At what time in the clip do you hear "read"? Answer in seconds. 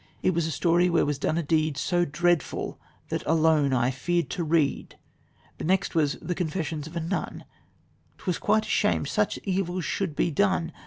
4.43-4.97